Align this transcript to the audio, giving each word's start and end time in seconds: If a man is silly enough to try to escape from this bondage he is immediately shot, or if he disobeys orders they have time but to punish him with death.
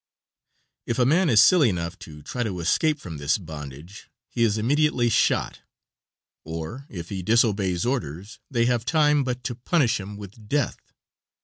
If 0.87 0.97
a 0.97 1.05
man 1.05 1.29
is 1.29 1.43
silly 1.43 1.69
enough 1.69 1.99
to 1.99 2.23
try 2.23 2.41
to 2.41 2.59
escape 2.59 2.99
from 2.99 3.17
this 3.19 3.37
bondage 3.37 4.09
he 4.29 4.41
is 4.41 4.57
immediately 4.57 5.09
shot, 5.09 5.59
or 6.43 6.87
if 6.89 7.09
he 7.09 7.21
disobeys 7.21 7.85
orders 7.85 8.39
they 8.49 8.65
have 8.65 8.83
time 8.83 9.23
but 9.23 9.43
to 9.43 9.53
punish 9.53 9.99
him 9.99 10.17
with 10.17 10.47
death. 10.49 10.91